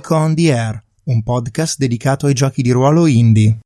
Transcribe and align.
Geek 0.00 0.10
on 0.12 0.34
the 0.34 0.50
Air, 0.50 0.82
un 1.04 1.22
podcast 1.22 1.76
dedicato 1.76 2.24
ai 2.24 2.32
giochi 2.32 2.62
di 2.62 2.70
ruolo 2.70 3.06
indie. 3.06 3.58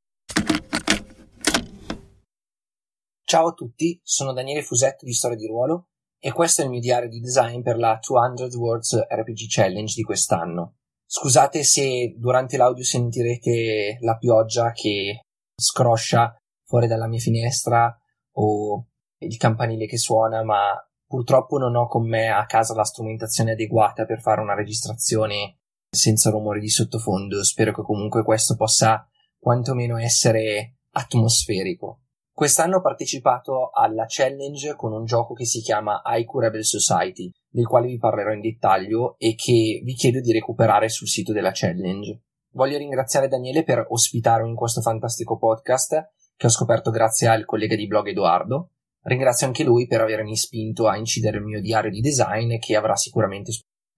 Ciao 3.23 3.47
a 3.47 3.53
tutti, 3.53 3.97
sono 4.03 4.33
Daniele 4.33 4.61
Fusetto 4.61 5.05
di 5.05 5.13
Storia 5.13 5.37
di 5.37 5.47
Ruolo 5.47 5.91
e 6.19 6.33
questo 6.33 6.59
è 6.59 6.65
il 6.65 6.71
mio 6.71 6.81
diario 6.81 7.07
di 7.07 7.21
design 7.21 7.61
per 7.61 7.77
la 7.77 7.97
200 8.05 8.57
Words 8.57 9.07
RPG 9.07 9.45
Challenge 9.47 9.93
di 9.95 10.03
quest'anno. 10.03 10.75
Scusate 11.05 11.63
se 11.63 12.13
durante 12.17 12.57
l'audio 12.57 12.83
sentirete 12.83 13.99
la 14.01 14.17
pioggia 14.17 14.73
che 14.73 15.21
scroscia 15.55 16.35
fuori 16.65 16.87
dalla 16.87 17.07
mia 17.07 17.19
finestra 17.19 17.97
o 18.33 18.87
il 19.19 19.37
campanile 19.37 19.85
che 19.85 19.97
suona, 19.97 20.43
ma 20.43 20.73
purtroppo 21.07 21.57
non 21.57 21.77
ho 21.77 21.87
con 21.87 22.05
me 22.05 22.27
a 22.27 22.45
casa 22.45 22.75
la 22.75 22.83
strumentazione 22.83 23.53
adeguata 23.53 24.03
per 24.03 24.19
fare 24.19 24.41
una 24.41 24.53
registrazione 24.53 25.59
senza 25.89 26.29
rumori 26.29 26.59
di 26.59 26.69
sottofondo. 26.69 27.43
Spero 27.43 27.73
che 27.73 27.81
comunque 27.81 28.23
questo 28.23 28.55
possa 28.55 29.07
quantomeno 29.37 29.97
essere 29.97 30.77
atmosferico. 30.91 32.01
Quest'anno 32.35 32.77
ho 32.77 32.81
partecipato 32.81 33.69
alla 33.71 34.05
challenge 34.07 34.75
con 34.75 34.91
un 34.91 35.05
gioco 35.05 35.33
che 35.33 35.45
si 35.45 35.61
chiama 35.61 36.01
Haiku 36.03 36.39
Rebel 36.39 36.65
Society, 36.65 37.31
del 37.47 37.65
quale 37.65 37.87
vi 37.87 37.97
parlerò 37.97 38.33
in 38.33 38.41
dettaglio 38.41 39.15
e 39.17 39.35
che 39.35 39.81
vi 39.83 39.93
chiedo 39.93 40.19
di 40.19 40.33
recuperare 40.33 40.89
sul 40.89 41.07
sito 41.07 41.31
della 41.31 41.51
challenge. 41.53 42.23
Voglio 42.51 42.77
ringraziare 42.77 43.29
Daniele 43.29 43.63
per 43.63 43.85
ospitarmi 43.87 44.49
in 44.49 44.55
questo 44.55 44.81
fantastico 44.81 45.37
podcast 45.37 46.11
che 46.35 46.47
ho 46.47 46.49
scoperto 46.49 46.91
grazie 46.91 47.27
al 47.27 47.45
collega 47.45 47.75
di 47.75 47.87
blog 47.87 48.07
Edoardo. 48.07 48.71
Ringrazio 49.03 49.47
anche 49.47 49.63
lui 49.63 49.87
per 49.87 50.01
avermi 50.01 50.35
spinto 50.35 50.87
a 50.87 50.97
incidere 50.97 51.37
il 51.37 51.43
mio 51.43 51.61
diario 51.61 51.91
di 51.91 52.01
design 52.01 52.57
che 52.57 52.75
avrà 52.75 52.95
sicuramente 52.95 53.51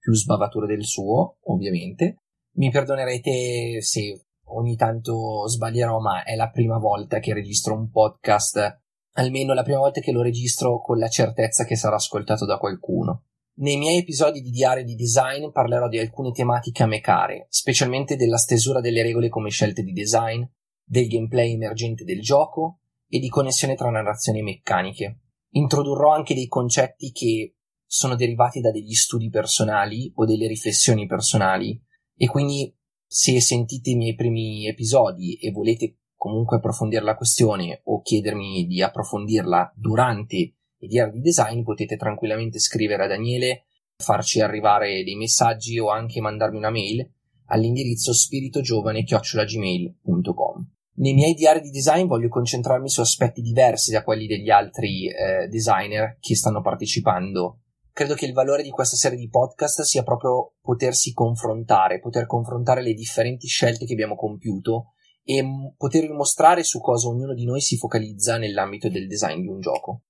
più 0.08 0.16
sbavature 0.16 0.68
del 0.68 0.86
suo, 0.86 1.40
ovviamente. 1.48 2.22
Mi 2.56 2.70
perdonerete 2.70 3.82
se 3.82 4.28
ogni 4.46 4.78
tanto 4.78 5.46
sbaglierò, 5.50 6.00
ma 6.00 6.24
è 6.24 6.36
la 6.36 6.50
prima 6.50 6.78
volta 6.78 7.20
che 7.20 7.34
registro 7.34 7.76
un 7.76 7.90
podcast, 7.90 8.84
almeno 9.16 9.54
la 9.54 9.64
prima 9.64 9.80
volta 9.80 10.00
che 10.00 10.14
lo 10.14 10.22
registro 10.22 10.80
con 10.80 10.98
la 10.98 11.10
certezza 11.10 11.66
che 11.66 11.76
sarà 11.76 11.96
ascoltato 11.98 12.46
da 12.46 12.58
qualcuno. 12.58 13.26
Nei 13.56 13.76
miei 13.76 13.98
episodi 13.98 14.40
di 14.40 14.50
diario 14.50 14.86
di 14.86 14.96
design 14.96 15.50
parlerò 15.52 15.90
di 15.90 16.00
alcune 16.00 16.32
tematiche 16.32 16.84
a 16.84 16.88
me 16.88 17.02
care, 17.02 17.48
specialmente 17.50 18.16
della 18.16 18.38
stesura 18.38 18.80
delle 18.80 19.02
regole 19.02 19.28
come 19.28 19.50
scelte 19.50 19.84
di 19.84 19.92
design, 19.92 20.42
del 20.86 21.08
gameplay 21.08 21.52
emergente 21.52 22.06
del 22.06 22.22
gioco 22.22 22.80
e 23.10 23.20
di 23.20 23.28
connessione 23.28 23.76
tra 23.76 23.90
narrazioni 23.90 24.40
e 24.40 24.44
meccaniche. 24.44 25.20
Introdurrò 25.50 26.14
anche 26.14 26.34
dei 26.34 26.48
concetti 26.48 27.12
che 27.12 27.57
sono 27.88 28.16
derivati 28.16 28.60
da 28.60 28.72
degli 28.72 28.94
studi 28.94 29.30
personali 29.30 30.12
o 30.16 30.26
delle 30.26 30.48
riflessioni 30.48 31.08
personali 31.08 31.82
e 32.16 32.28
quindi 32.28 32.76
se 33.06 33.40
sentite 33.40 33.92
i 33.92 33.96
miei 33.96 34.16
primi 34.16 34.68
episodi 34.68 35.38
e 35.38 35.52
volete 35.52 36.00
comunque 36.16 36.58
approfondire 36.58 37.04
la 37.04 37.16
questione 37.16 37.80
o 37.86 38.02
chiedermi 38.02 38.66
di 38.66 38.82
approfondirla 38.82 39.72
durante 39.76 40.56
il 40.80 40.90
diario 40.90 41.14
di 41.14 41.22
design, 41.22 41.64
potete 41.64 41.96
tranquillamente 41.96 42.60
scrivere 42.60 43.06
a 43.06 43.08
Daniele, 43.08 43.68
farci 43.96 44.42
arrivare 44.42 45.02
dei 45.04 45.16
messaggi 45.16 45.80
o 45.80 45.90
anche 45.90 46.20
mandarmi 46.20 46.58
una 46.58 46.70
mail 46.70 47.10
all'indirizzo 47.46 48.14
spiritogiovane-gmail.com. 48.14 50.70
Nei 50.96 51.14
miei 51.14 51.36
diari 51.36 51.62
di 51.62 51.70
design 51.70 52.08
voglio 52.08 52.28
concentrarmi 52.28 52.90
su 52.90 53.00
aspetti 53.02 53.42
diversi 53.42 53.92
da 53.92 54.04
quelli 54.04 54.26
degli 54.26 54.50
altri 54.50 55.08
eh, 55.08 55.48
designer 55.48 56.18
che 56.20 56.36
stanno 56.36 56.62
partecipando 56.62 57.60
credo 57.98 58.14
che 58.14 58.28
il 58.28 58.34
valore 58.34 58.62
di 58.62 58.70
questa 58.70 58.95
serie 58.95 59.17
di 59.17 59.27
podcast 59.27 59.82
sia 59.82 60.04
proprio 60.04 60.54
potersi 60.61 61.14
confrontare, 61.14 61.99
poter 61.99 62.27
confrontare 62.27 62.83
le 62.83 62.94
differenti 62.94 63.48
scelte 63.48 63.88
che 63.88 63.94
abbiamo 63.94 64.16
compiuto 64.16 64.94
e 65.23 65.44
poter 65.76 66.08
mostrare 66.11 66.61
su 66.61 66.80
cosa 66.80 67.08
ognuno 67.08 67.33
di 67.33 67.44
noi 67.44 67.60
si 67.60 67.76
focalizza 67.76 68.38
nell'ambito 68.38 68.88
del 68.88 69.08
design 69.08 69.42
di 69.42 69.48
un 69.48 69.60
gioco. 69.60 70.04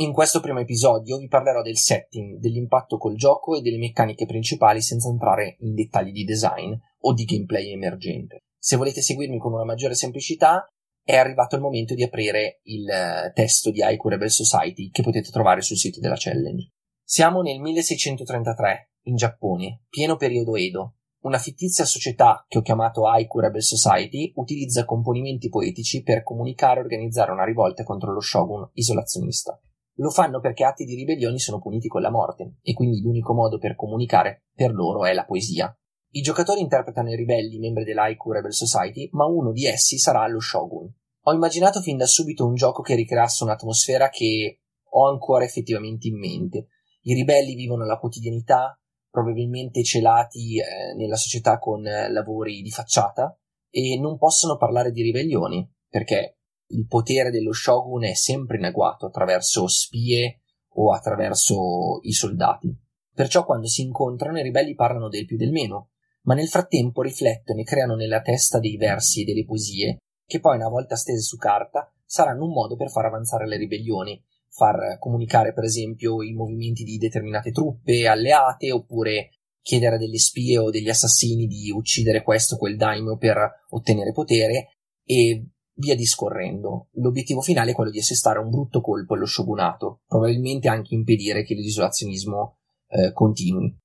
In 0.00 0.12
questo 0.12 0.40
primo 0.40 0.60
episodio 0.60 1.16
vi 1.16 1.26
parlerò 1.26 1.62
del 1.62 1.78
setting, 1.78 2.38
dell'impatto 2.38 2.98
col 2.98 3.16
gioco 3.16 3.56
e 3.56 3.62
delle 3.62 3.78
meccaniche 3.78 4.26
principali 4.26 4.82
senza 4.82 5.08
entrare 5.08 5.56
in 5.60 5.74
dettagli 5.74 6.12
di 6.12 6.24
design 6.24 6.74
o 6.98 7.14
di 7.14 7.24
gameplay 7.24 7.72
emergente. 7.72 8.42
Se 8.58 8.76
volete 8.76 9.00
seguirmi 9.00 9.38
con 9.38 9.54
una 9.54 9.64
maggiore 9.64 9.94
semplicità, 9.94 10.70
è 11.08 11.16
arrivato 11.16 11.56
il 11.56 11.62
momento 11.62 11.94
di 11.94 12.02
aprire 12.02 12.60
il 12.64 12.86
eh, 12.86 13.32
testo 13.32 13.70
di 13.70 13.82
Haiku 13.82 14.10
Rebel 14.10 14.30
Society 14.30 14.90
che 14.90 15.02
potete 15.02 15.30
trovare 15.30 15.62
sul 15.62 15.78
sito 15.78 16.00
della 16.00 16.16
challenge. 16.18 16.68
Siamo 17.02 17.40
nel 17.40 17.60
1633, 17.60 18.90
in 19.04 19.16
Giappone, 19.16 19.84
pieno 19.88 20.16
periodo 20.16 20.54
Edo. 20.54 20.96
Una 21.20 21.38
fittizia 21.38 21.86
società 21.86 22.44
che 22.46 22.58
ho 22.58 22.60
chiamato 22.60 23.08
Haiku 23.08 23.40
Rebel 23.40 23.62
Society 23.62 24.32
utilizza 24.34 24.84
componimenti 24.84 25.48
poetici 25.48 26.02
per 26.02 26.22
comunicare 26.22 26.80
e 26.80 26.82
organizzare 26.82 27.32
una 27.32 27.46
rivolta 27.46 27.84
contro 27.84 28.12
lo 28.12 28.20
shogun 28.20 28.68
isolazionista. 28.74 29.58
Lo 30.00 30.10
fanno 30.10 30.40
perché 30.40 30.64
atti 30.64 30.84
di 30.84 30.94
ribellione 30.94 31.38
sono 31.38 31.58
puniti 31.58 31.88
con 31.88 32.02
la 32.02 32.10
morte, 32.10 32.56
e 32.60 32.74
quindi 32.74 33.00
l'unico 33.00 33.32
modo 33.32 33.56
per 33.56 33.76
comunicare 33.76 34.44
per 34.54 34.74
loro 34.74 35.06
è 35.06 35.14
la 35.14 35.24
poesia. 35.24 35.74
I 36.10 36.22
giocatori 36.22 36.60
interpretano 36.60 37.10
i 37.10 37.16
ribelli 37.16 37.58
membri 37.58 37.84
dell'Haiku 37.84 38.32
Rebel 38.32 38.54
Society, 38.54 39.10
ma 39.12 39.26
uno 39.26 39.52
di 39.52 39.66
essi 39.66 39.98
sarà 39.98 40.26
lo 40.26 40.40
Shogun. 40.40 40.90
Ho 41.24 41.32
immaginato 41.34 41.82
fin 41.82 41.98
da 41.98 42.06
subito 42.06 42.46
un 42.46 42.54
gioco 42.54 42.80
che 42.80 42.94
ricreasse 42.94 43.44
un'atmosfera 43.44 44.08
che 44.08 44.62
ho 44.90 45.06
ancora 45.10 45.44
effettivamente 45.44 46.08
in 46.08 46.18
mente. 46.18 46.68
I 47.02 47.12
ribelli 47.12 47.54
vivono 47.54 47.84
la 47.84 47.98
quotidianità, 47.98 48.80
probabilmente 49.10 49.84
celati 49.84 50.58
eh, 50.58 50.94
nella 50.94 51.16
società 51.16 51.58
con 51.58 51.86
eh, 51.86 52.10
lavori 52.10 52.62
di 52.62 52.70
facciata, 52.70 53.38
e 53.68 53.98
non 54.00 54.16
possono 54.16 54.56
parlare 54.56 54.92
di 54.92 55.02
ribellioni, 55.02 55.70
perché 55.90 56.38
il 56.68 56.86
potere 56.86 57.30
dello 57.30 57.52
shogun 57.52 58.04
è 58.04 58.14
sempre 58.14 58.56
in 58.56 58.64
agguato 58.64 59.04
attraverso 59.04 59.68
spie 59.68 60.40
o 60.76 60.94
attraverso 60.94 62.00
i 62.02 62.12
soldati. 62.12 62.74
Perciò 63.12 63.44
quando 63.44 63.66
si 63.66 63.82
incontrano 63.82 64.38
i 64.38 64.42
ribelli 64.42 64.74
parlano 64.74 65.08
del 65.08 65.26
più 65.26 65.36
del 65.36 65.50
meno, 65.50 65.90
ma 66.22 66.34
nel 66.34 66.48
frattempo 66.48 67.02
riflettono 67.02 67.60
e 67.60 67.64
creano 67.64 67.94
nella 67.94 68.20
testa 68.20 68.58
dei 68.58 68.76
versi 68.76 69.22
e 69.22 69.24
delle 69.24 69.44
poesie 69.44 69.98
che 70.26 70.40
poi 70.40 70.56
una 70.56 70.68
volta 70.68 70.94
stese 70.94 71.22
su 71.22 71.38
carta 71.38 71.90
saranno 72.04 72.44
un 72.44 72.52
modo 72.52 72.76
per 72.76 72.90
far 72.90 73.06
avanzare 73.06 73.46
le 73.46 73.56
ribellioni, 73.56 74.22
far 74.50 74.98
comunicare 74.98 75.54
per 75.54 75.64
esempio 75.64 76.22
i 76.22 76.32
movimenti 76.32 76.84
di 76.84 76.98
determinate 76.98 77.50
truppe 77.50 78.06
alleate 78.06 78.70
oppure 78.70 79.30
chiedere 79.62 79.96
a 79.96 79.98
delle 79.98 80.18
spie 80.18 80.58
o 80.58 80.70
degli 80.70 80.88
assassini 80.88 81.46
di 81.46 81.70
uccidere 81.70 82.22
questo 82.22 82.54
o 82.54 82.58
quel 82.58 82.76
daimyo 82.76 83.16
per 83.16 83.64
ottenere 83.70 84.12
potere 84.12 84.68
e 85.04 85.46
via 85.74 85.94
discorrendo. 85.94 86.88
L'obiettivo 86.92 87.40
finale 87.40 87.70
è 87.70 87.74
quello 87.74 87.90
di 87.90 87.98
assestare 87.98 88.38
un 88.38 88.50
brutto 88.50 88.80
colpo 88.80 89.14
allo 89.14 89.26
shogunato, 89.26 90.00
probabilmente 90.06 90.68
anche 90.68 90.94
impedire 90.94 91.42
che 91.44 91.54
l'isolazionismo 91.54 92.58
eh, 92.88 93.12
continui. 93.12 93.76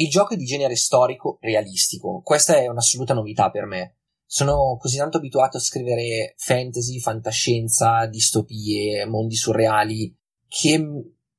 Il 0.00 0.08
gioco 0.08 0.32
è 0.32 0.36
di 0.38 0.46
genere 0.46 0.76
storico 0.76 1.36
realistico, 1.42 2.22
questa 2.24 2.56
è 2.56 2.66
un'assoluta 2.68 3.12
novità 3.12 3.50
per 3.50 3.66
me. 3.66 3.96
Sono 4.24 4.78
così 4.80 4.96
tanto 4.96 5.18
abituato 5.18 5.58
a 5.58 5.60
scrivere 5.60 6.32
fantasy, 6.38 6.98
fantascienza, 7.00 8.06
distopie, 8.06 9.04
mondi 9.04 9.34
surreali, 9.34 10.16
che 10.48 10.82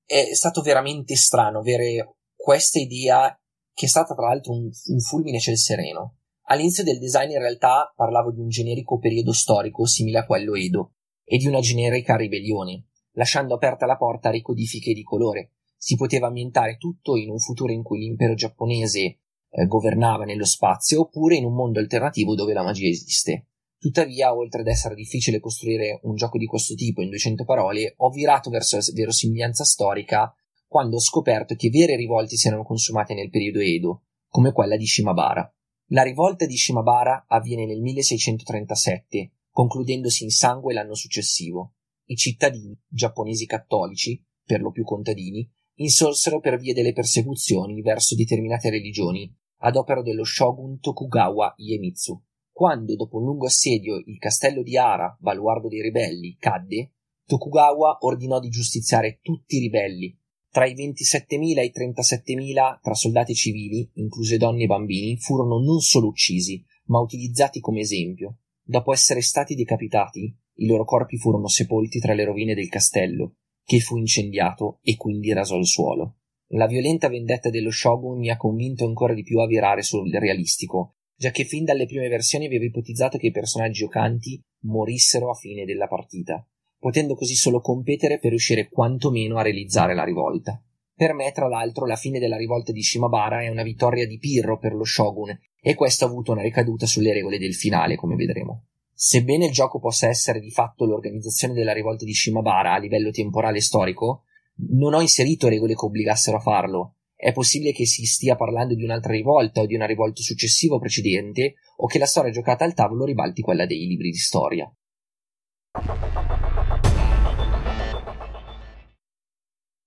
è 0.05 0.35
stato 0.35 0.61
veramente 0.61 1.16
strano 1.16 1.58
avere 1.58 2.17
questa 2.35 2.78
idea 2.78 3.35
che 3.73 3.85
è 3.87 3.90
stata 3.90 4.13
tra 4.13 4.28
l'altro 4.28 4.52
un, 4.52 4.69
un 4.90 4.99
fulmine 4.99 5.40
ciel 5.40 5.57
sereno. 5.57 6.17
All'inizio 6.43 6.84
del 6.84 6.99
design 6.99 7.31
in 7.31 7.40
realtà 7.40 7.91
parlavo 7.96 8.31
di 8.31 8.41
un 8.41 8.49
generico 8.49 8.99
periodo 8.99 9.34
storico 9.34 9.87
simile 9.87 10.19
a 10.19 10.25
quello 10.28 10.53
Edo 10.53 10.91
e 11.23 11.37
di 11.37 11.47
una 11.47 11.61
generica 11.61 12.16
ribellione, 12.16 12.90
lasciando 13.14 13.55
aperta 13.55 13.87
la 13.87 13.97
porta 13.97 14.28
a 14.28 14.31
ricodifiche 14.31 14.93
di 14.93 15.02
colore, 15.02 15.53
si 15.83 15.95
poteva 15.95 16.28
ambientare 16.28 16.78
tutto 16.78 17.16
in 17.16 17.31
un 17.31 17.39
futuro 17.39 17.72
in 17.72 17.81
cui 17.81 18.01
l'impero 18.01 18.35
giapponese 18.35 18.99
eh, 18.99 19.66
governava 19.66 20.25
nello 20.25 20.45
spazio 20.45 21.01
oppure 21.01 21.37
in 21.37 21.43
un 21.43 21.55
mondo 21.55 21.79
alternativo 21.79 22.35
dove 22.35 22.53
la 22.53 22.61
magia 22.61 22.87
esiste. 22.87 23.47
Tuttavia, 23.79 24.31
oltre 24.35 24.61
ad 24.61 24.67
essere 24.67 24.93
difficile 24.93 25.39
costruire 25.39 25.99
un 26.03 26.13
gioco 26.13 26.37
di 26.37 26.45
questo 26.45 26.75
tipo 26.75 27.01
in 27.01 27.09
200 27.09 27.45
parole, 27.45 27.95
ho 27.97 28.11
virato 28.11 28.51
verso 28.51 28.75
la 28.75 28.83
verosimiglianza 28.93 29.63
storica 29.63 30.31
quando 30.67 30.97
ho 30.97 30.99
scoperto 30.99 31.55
che 31.55 31.72
vere 31.72 31.95
rivolte 31.95 32.35
si 32.35 32.45
erano 32.45 32.63
consumate 32.63 33.16
nel 33.16 33.31
periodo 33.31 33.59
Edo, 33.59 34.03
come 34.29 34.51
quella 34.51 34.78
di 34.78 34.85
Shimabara. 34.85 35.51
La 35.87 36.03
rivolta 36.03 36.45
di 36.45 36.57
Shimabara 36.57 37.25
avviene 37.28 37.66
nel 37.66 37.81
1637, 37.81 39.31
concludendosi 39.49 40.25
in 40.25 40.29
sangue 40.29 40.75
l'anno 40.75 40.93
successivo. 40.93 41.73
I 42.05 42.16
cittadini, 42.16 42.79
giapponesi 42.87 43.47
cattolici, 43.47 44.23
per 44.45 44.61
lo 44.61 44.69
più 44.69 44.83
contadini, 44.83 45.49
insorsero 45.81 46.39
per 46.39 46.57
via 46.59 46.73
delle 46.73 46.93
persecuzioni 46.93 47.81
verso 47.81 48.16
determinate 48.16 48.69
religioni 48.69 49.31
ad 49.63 49.75
opera 49.75 50.01
dello 50.01 50.23
shogun 50.23 50.79
Tokugawa 50.79 51.53
Iemitsu. 51.57 52.19
Quando, 52.51 52.95
dopo 52.95 53.17
un 53.17 53.25
lungo 53.25 53.45
assedio, 53.45 53.97
il 54.05 54.17
castello 54.17 54.61
di 54.61 54.78
Ara, 54.78 55.16
baluardo 55.19 55.67
dei 55.67 55.81
ribelli, 55.81 56.35
cadde, 56.39 56.93
Tokugawa 57.25 57.97
ordinò 58.01 58.39
di 58.39 58.49
giustiziare 58.49 59.19
tutti 59.22 59.57
i 59.57 59.59
ribelli. 59.59 60.17
Tra 60.49 60.66
i 60.66 60.73
27.000 60.73 61.59
e 61.59 61.66
i 61.66 61.72
37.000, 61.73 62.79
tra 62.81 62.93
soldati 62.93 63.33
civili, 63.33 63.89
incluse 63.95 64.37
donne 64.37 64.63
e 64.63 64.67
bambini, 64.67 65.17
furono 65.17 65.59
non 65.59 65.79
solo 65.79 66.07
uccisi, 66.07 66.63
ma 66.85 66.99
utilizzati 66.99 67.61
come 67.61 67.79
esempio. 67.79 68.39
Dopo 68.61 68.91
essere 68.91 69.22
stati 69.22 69.55
decapitati, 69.55 70.35
i 70.55 70.66
loro 70.66 70.83
corpi 70.83 71.17
furono 71.17 71.47
sepolti 71.47 71.99
tra 71.99 72.13
le 72.13 72.25
rovine 72.25 72.53
del 72.53 72.67
castello, 72.67 73.35
che 73.63 73.79
fu 73.79 73.97
incendiato 73.97 74.79
e 74.81 74.96
quindi 74.96 75.34
raso 75.34 75.55
al 75.55 75.66
suolo. 75.66 76.17
La 76.53 76.67
violenta 76.67 77.08
vendetta 77.08 77.49
dello 77.49 77.72
shogun 77.72 78.17
mi 78.17 78.29
ha 78.29 78.37
convinto 78.37 78.85
ancora 78.85 79.13
di 79.13 79.23
più 79.23 79.40
a 79.40 79.47
virare 79.47 79.84
sul 79.84 80.11
realistico, 80.11 80.96
giacché 81.16 81.46
fin 81.46 81.63
dalle 81.63 81.85
prime 81.85 82.09
versioni 82.09 82.47
avevo 82.47 82.66
ipotizzato 82.66 83.17
che 83.17 83.28
i 83.28 83.31
personaggi 83.31 83.79
giocanti 83.79 84.41
morissero 84.63 85.29
a 85.29 85.35
fine 85.35 85.66
della 85.66 85.87
partita, 85.87 86.46
potendo 86.78 87.16
così 87.16 87.35
solo 87.35 87.61
competere 87.61 88.19
per 88.19 88.31
riuscire 88.31 88.67
quantomeno 88.69 89.37
a 89.37 89.43
realizzare 89.43 89.93
la 89.93 90.03
rivolta. 90.03 90.61
Per 90.93 91.14
me, 91.14 91.31
tra 91.31 91.47
l'altro, 91.47 91.85
la 91.85 91.96
fine 91.96 92.19
della 92.19 92.37
rivolta 92.37 92.72
di 92.72 92.84
Shimabara 92.84 93.43
è 93.43 93.47
una 93.47 93.64
vittoria 93.64 94.05
di 94.05 94.17
Pirro 94.17 94.57
per 94.57 94.73
lo 94.73 94.84
shogun, 94.84 95.35
e 95.59 95.75
questo 95.75 96.05
ha 96.05 96.07
avuto 96.07 96.31
una 96.31 96.41
ricaduta 96.41 96.85
sulle 96.85 97.14
regole 97.14 97.37
del 97.37 97.55
finale, 97.55 97.96
come 97.96 98.16
vedremo. 98.16 98.66
Sebbene 99.03 99.46
il 99.48 99.52
gioco 99.52 99.80
possa 99.80 100.08
essere 100.09 100.40
di 100.40 100.52
fatto 100.52 100.86
l'organizzazione 100.86 101.56
della 101.56 101.74
rivolta 101.74 102.06
di 102.06 102.14
Shimabara 102.14 102.76
a 102.76 102.78
livello 102.78 103.09
temporale 103.09 103.58
e 103.58 103.62
storico, 103.62 104.26
non 104.74 104.94
ho 104.94 105.02
inserito 105.02 105.48
regole 105.48 105.74
che 105.74 105.86
obbligassero 105.86 106.38
a 106.38 106.40
farlo. 106.40 106.98
È 107.16 107.32
possibile 107.32 107.72
che 107.72 107.88
si 107.88 108.06
stia 108.06 108.36
parlando 108.36 108.76
di 108.76 108.84
un'altra 108.84 109.12
rivolta 109.14 109.62
o 109.62 109.66
di 109.66 109.74
una 109.74 109.88
rivolta 109.88 110.22
successiva 110.22 110.76
o 110.76 110.80
precedente, 110.80 111.56
o 111.78 111.88
che 111.88 111.98
la 111.98 112.06
storia 112.06 112.30
giocata 112.30 112.64
al 112.64 112.76
tavolo 112.76 113.06
ribalti 113.06 113.42
quella 113.42 113.66
dei 113.66 113.88
libri 113.88 114.12
di 114.12 114.20
storia. 114.20 114.72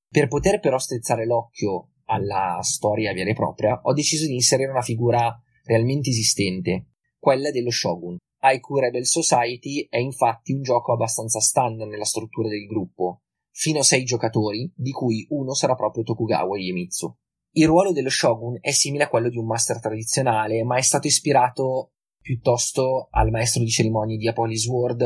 Per 0.09 0.27
poter 0.27 0.59
però 0.59 0.77
strizzare 0.77 1.25
l'occhio 1.25 1.91
alla 2.07 2.59
storia 2.63 3.13
vera 3.13 3.31
e 3.31 3.35
propria, 3.35 3.79
ho 3.81 3.93
deciso 3.93 4.27
di 4.27 4.35
inserire 4.35 4.73
una 4.73 4.83
figura 4.83 5.41
realmente 5.67 6.11
esistente, 6.11 6.87
quella 7.17 7.53
dello 7.53 7.71
shogun. 7.71 8.17
Haiku 8.45 8.77
Rebel 8.77 9.07
Society 9.07 9.87
è 9.89 9.97
infatti 9.97 10.53
un 10.53 10.61
gioco 10.61 10.93
abbastanza 10.93 11.41
standard 11.41 11.89
nella 11.89 12.05
struttura 12.05 12.51
del 12.51 12.67
gruppo, 12.67 13.23
fino 13.51 13.79
a 13.79 13.83
sei 13.83 14.05
giocatori, 14.05 14.71
di 14.77 14.91
cui 14.91 15.27
uno 15.31 15.55
sarà 15.55 15.75
proprio 15.75 16.03
Tokugawa 16.03 16.59
Iemitsu. 16.59 17.11
Il 17.53 17.67
ruolo 17.67 17.93
dello 17.93 18.11
shogun 18.11 18.59
è 18.61 18.71
simile 18.71 19.05
a 19.05 19.09
quello 19.09 19.31
di 19.31 19.39
un 19.39 19.47
master 19.47 19.81
tradizionale, 19.81 20.63
ma 20.63 20.77
è 20.77 20.83
stato 20.83 21.07
ispirato 21.07 21.93
piuttosto 22.21 23.09
al 23.13 23.31
maestro 23.31 23.63
di 23.63 23.71
cerimonie 23.71 24.19
di 24.19 24.29
Apolis 24.29 24.67
World 24.67 25.05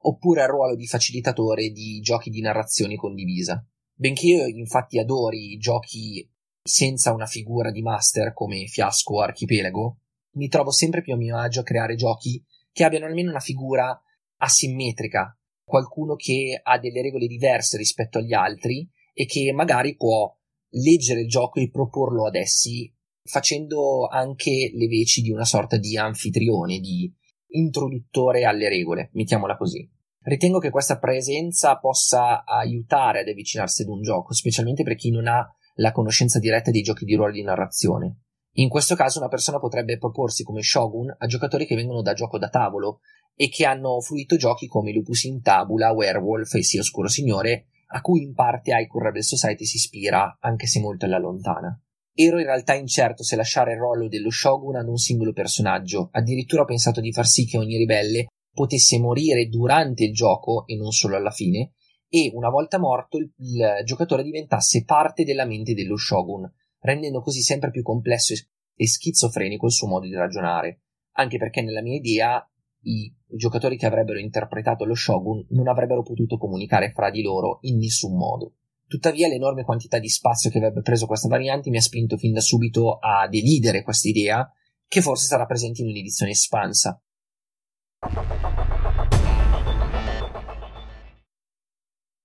oppure 0.00 0.42
al 0.42 0.48
ruolo 0.48 0.74
di 0.74 0.86
facilitatore 0.86 1.70
di 1.70 2.00
giochi 2.00 2.30
di 2.30 2.40
narrazione 2.40 2.96
condivisa. 2.96 3.62
Benché 3.92 4.28
io 4.28 4.46
infatti 4.46 4.98
adori 4.98 5.58
giochi 5.58 6.26
senza 6.62 7.12
una 7.12 7.26
figura 7.26 7.70
di 7.70 7.82
master 7.82 8.32
come 8.32 8.64
Fiasco 8.66 9.16
o 9.16 9.20
Archipelago, 9.20 9.98
mi 10.36 10.48
trovo 10.48 10.70
sempre 10.70 11.02
più 11.02 11.12
a 11.12 11.16
mio 11.16 11.36
agio 11.36 11.60
a 11.60 11.64
creare 11.64 11.94
giochi 11.94 12.42
che 12.72 12.84
abbiano 12.84 13.06
almeno 13.06 13.30
una 13.30 13.40
figura 13.40 14.00
asimmetrica, 14.38 15.36
qualcuno 15.64 16.14
che 16.14 16.60
ha 16.62 16.78
delle 16.78 17.02
regole 17.02 17.26
diverse 17.26 17.76
rispetto 17.76 18.18
agli 18.18 18.32
altri 18.32 18.88
e 19.12 19.26
che 19.26 19.52
magari 19.52 19.96
può 19.96 20.34
leggere 20.70 21.22
il 21.22 21.28
gioco 21.28 21.60
e 21.60 21.70
proporlo 21.70 22.26
ad 22.26 22.34
essi 22.34 22.92
facendo 23.22 24.06
anche 24.06 24.70
le 24.72 24.86
veci 24.86 25.20
di 25.20 25.30
una 25.30 25.44
sorta 25.44 25.76
di 25.76 25.96
anfitrione, 25.96 26.78
di 26.78 27.12
introduttore 27.48 28.44
alle 28.44 28.68
regole, 28.68 29.10
mettiamola 29.12 29.56
così. 29.56 29.88
Ritengo 30.20 30.58
che 30.58 30.70
questa 30.70 30.98
presenza 30.98 31.78
possa 31.78 32.44
aiutare 32.44 33.20
ad 33.20 33.28
avvicinarsi 33.28 33.82
ad 33.82 33.88
un 33.88 34.02
gioco, 34.02 34.34
specialmente 34.34 34.82
per 34.82 34.94
chi 34.94 35.10
non 35.10 35.26
ha 35.26 35.46
la 35.74 35.92
conoscenza 35.92 36.38
diretta 36.38 36.70
dei 36.70 36.82
giochi 36.82 37.04
di 37.04 37.14
ruolo 37.14 37.32
di 37.32 37.42
narrazione. 37.42 38.22
In 38.58 38.68
questo 38.68 38.96
caso 38.96 39.20
una 39.20 39.28
persona 39.28 39.60
potrebbe 39.60 39.98
proporsi 39.98 40.42
come 40.42 40.62
shogun 40.62 41.14
a 41.16 41.26
giocatori 41.26 41.64
che 41.64 41.76
vengono 41.76 42.02
da 42.02 42.12
gioco 42.12 42.38
da 42.38 42.48
tavolo 42.48 43.00
e 43.36 43.48
che 43.48 43.64
hanno 43.64 44.00
fruito 44.00 44.36
giochi 44.36 44.66
come 44.66 44.92
Lupus 44.92 45.24
in 45.24 45.40
Tabula, 45.42 45.92
Werewolf 45.92 46.54
e 46.54 46.64
Sia 46.64 46.80
Oscuro 46.80 47.06
Signore, 47.06 47.66
a 47.90 48.00
cui 48.00 48.22
in 48.22 48.34
parte 48.34 48.72
Haiku 48.72 48.98
Rebel 48.98 49.22
Society 49.22 49.64
si 49.64 49.76
ispira, 49.76 50.38
anche 50.40 50.66
se 50.66 50.80
molto 50.80 51.04
alla 51.04 51.20
lontana. 51.20 51.80
Ero 52.12 52.40
in 52.40 52.46
realtà 52.46 52.74
incerto 52.74 53.22
se 53.22 53.36
lasciare 53.36 53.74
il 53.74 53.78
ruolo 53.78 54.08
dello 54.08 54.30
shogun 54.30 54.74
ad 54.74 54.88
un 54.88 54.96
singolo 54.96 55.32
personaggio, 55.32 56.08
addirittura 56.10 56.62
ho 56.62 56.66
pensato 56.66 57.00
di 57.00 57.12
far 57.12 57.26
sì 57.26 57.46
che 57.46 57.58
ogni 57.58 57.76
ribelle 57.76 58.26
potesse 58.52 58.98
morire 58.98 59.46
durante 59.46 60.02
il 60.02 60.12
gioco 60.12 60.66
e 60.66 60.74
non 60.74 60.90
solo 60.90 61.14
alla 61.14 61.30
fine, 61.30 61.74
e 62.08 62.32
una 62.34 62.48
volta 62.48 62.80
morto 62.80 63.18
il, 63.18 63.32
il 63.36 63.82
giocatore 63.84 64.24
diventasse 64.24 64.82
parte 64.82 65.22
della 65.22 65.44
mente 65.44 65.74
dello 65.74 65.96
shogun, 65.96 66.52
rendendo 66.80 67.20
così 67.20 67.40
sempre 67.40 67.70
più 67.70 67.82
complesso 67.82 68.34
e 68.74 68.86
schizofrenico 68.86 69.66
il 69.66 69.72
suo 69.72 69.88
modo 69.88 70.06
di 70.06 70.14
ragionare, 70.14 70.82
anche 71.12 71.38
perché 71.38 71.62
nella 71.62 71.82
mia 71.82 71.96
idea 71.96 72.48
i 72.82 73.12
giocatori 73.26 73.76
che 73.76 73.86
avrebbero 73.86 74.18
interpretato 74.18 74.84
lo 74.84 74.94
shogun 74.94 75.44
non 75.50 75.68
avrebbero 75.68 76.02
potuto 76.02 76.38
comunicare 76.38 76.92
fra 76.92 77.10
di 77.10 77.22
loro 77.22 77.58
in 77.62 77.78
nessun 77.78 78.16
modo. 78.16 78.54
Tuttavia 78.86 79.28
l'enorme 79.28 79.64
quantità 79.64 79.98
di 79.98 80.08
spazio 80.08 80.48
che 80.48 80.58
avrebbe 80.58 80.80
preso 80.80 81.06
questa 81.06 81.28
variante 81.28 81.68
mi 81.68 81.76
ha 81.76 81.82
spinto 81.82 82.16
fin 82.16 82.32
da 82.32 82.40
subito 82.40 82.98
a 82.98 83.28
delidere 83.28 83.82
questa 83.82 84.08
idea, 84.08 84.50
che 84.86 85.02
forse 85.02 85.26
sarà 85.26 85.44
presente 85.44 85.82
in 85.82 85.88
un'edizione 85.88 86.32
espansa. 86.32 86.98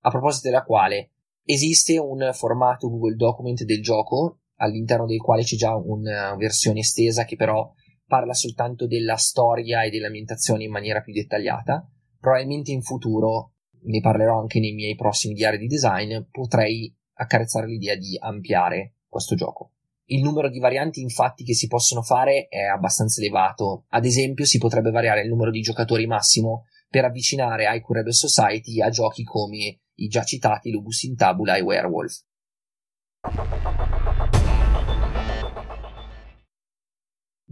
A 0.05 0.09
proposito 0.09 0.47
della 0.47 0.63
quale 0.63 1.11
esiste 1.43 1.97
un 1.97 2.29
formato 2.33 2.89
Google 2.89 3.15
Document 3.15 3.63
del 3.63 3.81
gioco 3.81 4.42
all'interno 4.57 5.05
del 5.05 5.19
quale 5.19 5.43
c'è 5.43 5.55
già 5.55 5.75
una 5.75 6.35
versione 6.35 6.79
estesa 6.79 7.25
che 7.25 7.35
però 7.35 7.71
parla 8.05 8.33
soltanto 8.33 8.85
della 8.85 9.15
storia 9.15 9.83
e 9.83 9.89
dell'ambientazione 9.89 10.63
in 10.63 10.71
maniera 10.71 11.01
più 11.01 11.13
dettagliata. 11.13 11.87
Probabilmente 12.19 12.71
in 12.71 12.81
futuro, 12.81 13.53
ne 13.83 13.99
parlerò 13.99 14.39
anche 14.39 14.59
nei 14.59 14.73
miei 14.73 14.95
prossimi 14.95 15.33
diari 15.33 15.57
di 15.57 15.67
design, 15.67 16.21
potrei 16.31 16.95
accarezzare 17.15 17.67
l'idea 17.67 17.95
di 17.95 18.17
ampliare 18.19 18.95
questo 19.07 19.35
gioco. 19.35 19.71
Il 20.05 20.21
numero 20.21 20.49
di 20.49 20.59
varianti 20.59 21.01
infatti 21.01 21.43
che 21.43 21.53
si 21.53 21.67
possono 21.67 22.01
fare 22.01 22.47
è 22.49 22.63
abbastanza 22.63 23.21
elevato. 23.21 23.85
Ad 23.89 24.05
esempio 24.05 24.45
si 24.45 24.57
potrebbe 24.57 24.91
variare 24.91 25.21
il 25.21 25.29
numero 25.29 25.49
di 25.49 25.61
giocatori 25.61 26.05
massimo 26.05 26.65
per 26.89 27.05
avvicinare 27.05 27.65
Haiku 27.65 27.93
Rebel 27.93 28.13
Society 28.13 28.81
a 28.81 28.89
giochi 28.89 29.23
come 29.23 29.79
i 29.95 30.07
già 30.07 30.23
citati 30.23 30.71
Lubus 30.71 31.03
in 31.03 31.15
Tabula 31.15 31.55
e 31.55 31.61
Werewolf. 31.61 32.21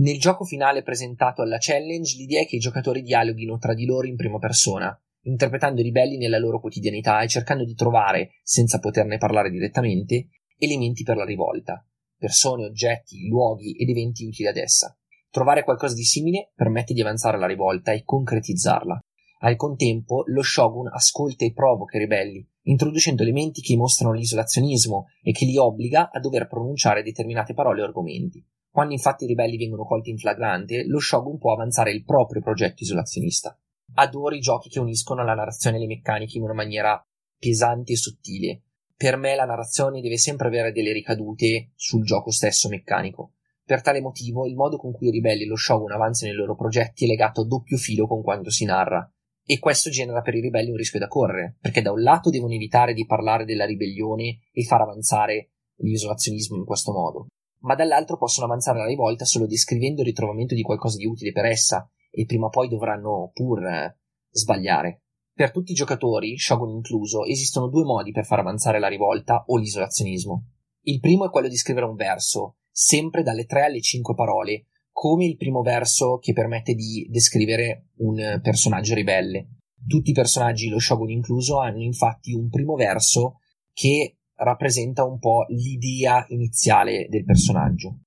Nel 0.01 0.17
gioco 0.17 0.45
finale 0.45 0.81
presentato 0.81 1.43
alla 1.43 1.57
challenge, 1.59 2.17
l'idea 2.17 2.41
è 2.41 2.47
che 2.47 2.55
i 2.55 2.59
giocatori 2.59 3.03
dialoghino 3.03 3.59
tra 3.59 3.75
di 3.75 3.85
loro 3.85 4.07
in 4.07 4.15
prima 4.15 4.39
persona, 4.39 4.99
interpretando 5.25 5.79
i 5.79 5.83
ribelli 5.83 6.17
nella 6.17 6.39
loro 6.39 6.59
quotidianità 6.59 7.21
e 7.21 7.27
cercando 7.27 7.63
di 7.63 7.75
trovare, 7.75 8.31
senza 8.41 8.79
poterne 8.79 9.19
parlare 9.19 9.51
direttamente, 9.51 10.29
elementi 10.57 11.03
per 11.03 11.17
la 11.17 11.23
rivolta, 11.23 11.85
persone, 12.17 12.65
oggetti, 12.65 13.27
luoghi 13.27 13.73
ed 13.73 13.89
eventi 13.89 14.25
utili 14.25 14.47
ad 14.47 14.57
essa. 14.57 14.97
Trovare 15.29 15.63
qualcosa 15.63 15.93
di 15.93 16.03
simile 16.03 16.51
permette 16.55 16.95
di 16.95 17.01
avanzare 17.01 17.37
la 17.37 17.45
rivolta 17.45 17.91
e 17.91 18.03
concretizzarla. 18.03 18.99
Al 19.41 19.55
contempo, 19.55 20.23
lo 20.25 20.41
shogun 20.41 20.87
ascolta 20.91 21.45
e 21.45 21.53
provoca 21.53 21.97
i 21.97 21.99
ribelli, 21.99 22.43
introducendo 22.63 23.21
elementi 23.21 23.61
che 23.61 23.77
mostrano 23.77 24.15
l'isolazionismo 24.15 25.09
e 25.21 25.31
che 25.31 25.45
li 25.45 25.57
obbliga 25.57 26.09
a 26.11 26.19
dover 26.19 26.47
pronunciare 26.47 27.03
determinate 27.03 27.53
parole 27.53 27.83
o 27.83 27.85
argomenti. 27.85 28.43
Quando 28.71 28.93
infatti 28.93 29.25
i 29.25 29.27
ribelli 29.27 29.57
vengono 29.57 29.83
colti 29.83 30.11
in 30.11 30.17
flagrante, 30.17 30.85
lo 30.85 30.99
shogun 30.99 31.37
può 31.37 31.51
avanzare 31.51 31.91
il 31.91 32.05
proprio 32.05 32.41
progetto 32.41 32.83
isolazionista. 32.83 33.59
Adoro 33.95 34.33
i 34.33 34.39
giochi 34.39 34.69
che 34.69 34.79
uniscono 34.79 35.25
la 35.25 35.33
narrazione 35.33 35.75
e 35.75 35.81
le 35.81 35.87
meccaniche 35.87 36.37
in 36.37 36.43
una 36.43 36.53
maniera 36.53 37.05
pesante 37.37 37.91
e 37.91 37.97
sottile. 37.97 38.61
Per 38.95 39.17
me 39.17 39.35
la 39.35 39.43
narrazione 39.43 39.99
deve 39.99 40.17
sempre 40.17 40.47
avere 40.47 40.71
delle 40.71 40.93
ricadute 40.93 41.71
sul 41.75 42.05
gioco 42.05 42.31
stesso 42.31 42.69
meccanico. 42.69 43.33
Per 43.65 43.81
tale 43.81 43.99
motivo, 43.99 44.47
il 44.47 44.55
modo 44.55 44.77
con 44.77 44.93
cui 44.93 45.09
i 45.09 45.11
ribelli 45.11 45.43
e 45.43 45.47
lo 45.47 45.57
shogun 45.57 45.91
avanzano 45.91 46.31
i 46.31 46.35
loro 46.35 46.55
progetti 46.55 47.03
è 47.03 47.07
legato 47.07 47.41
a 47.41 47.45
doppio 47.45 47.75
filo 47.75 48.07
con 48.07 48.21
quanto 48.21 48.49
si 48.49 48.63
narra. 48.63 49.05
E 49.43 49.59
questo 49.59 49.89
genera 49.89 50.21
per 50.21 50.35
i 50.35 50.39
ribelli 50.39 50.69
un 50.69 50.77
rischio 50.77 50.99
da 50.99 51.09
correre, 51.09 51.57
perché 51.59 51.81
da 51.81 51.91
un 51.91 52.01
lato 52.01 52.29
devono 52.29 52.53
evitare 52.53 52.93
di 52.93 53.05
parlare 53.05 53.43
della 53.43 53.65
ribellione 53.65 54.39
e 54.53 54.63
far 54.63 54.79
avanzare 54.79 55.49
l'isolazionismo 55.77 56.55
in 56.55 56.63
questo 56.63 56.93
modo, 56.93 57.25
ma 57.61 57.75
dall'altro 57.75 58.17
possono 58.17 58.45
avanzare 58.45 58.79
la 58.79 58.85
rivolta 58.85 59.25
solo 59.25 59.47
descrivendo 59.47 60.01
il 60.01 60.07
ritrovamento 60.07 60.55
di 60.55 60.61
qualcosa 60.61 60.97
di 60.97 61.05
utile 61.05 61.31
per 61.31 61.45
essa, 61.45 61.89
e 62.09 62.25
prima 62.25 62.47
o 62.47 62.49
poi 62.49 62.67
dovranno 62.67 63.31
pur 63.33 63.65
eh, 63.65 63.97
sbagliare. 64.29 65.03
Per 65.33 65.51
tutti 65.51 65.71
i 65.71 65.75
giocatori, 65.75 66.37
Shogun 66.37 66.69
incluso, 66.69 67.23
esistono 67.25 67.67
due 67.67 67.83
modi 67.83 68.11
per 68.11 68.25
far 68.25 68.39
avanzare 68.39 68.79
la 68.79 68.87
rivolta 68.87 69.43
o 69.47 69.57
l'isolazionismo. 69.57 70.45
Il 70.81 70.99
primo 70.99 71.25
è 71.25 71.29
quello 71.29 71.47
di 71.47 71.55
scrivere 71.55 71.85
un 71.85 71.95
verso, 71.95 72.57
sempre 72.69 73.23
dalle 73.23 73.45
3 73.45 73.65
alle 73.65 73.81
5 73.81 74.13
parole, 74.13 74.65
come 74.91 75.25
il 75.25 75.37
primo 75.37 75.61
verso 75.61 76.17
che 76.17 76.33
permette 76.33 76.73
di 76.73 77.07
descrivere 77.09 77.87
un 77.97 78.39
personaggio 78.41 78.93
ribelle. 78.93 79.47
Tutti 79.87 80.11
i 80.11 80.13
personaggi, 80.13 80.67
lo 80.67 80.79
shogun 80.79 81.09
incluso, 81.09 81.59
hanno 81.59 81.81
infatti 81.81 82.33
un 82.33 82.49
primo 82.49 82.75
verso 82.75 83.39
che 83.73 84.17
rappresenta 84.43 85.03
un 85.03 85.19
po' 85.19 85.45
l'idea 85.49 86.25
iniziale 86.29 87.07
del 87.09 87.23
personaggio. 87.23 87.99